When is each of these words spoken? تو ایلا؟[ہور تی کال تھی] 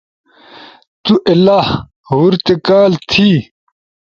تو 1.03 1.13
ایلا؟[ہور 1.29 2.33
تی 2.45 2.55
کال 2.67 2.91
تھی] 3.09 3.29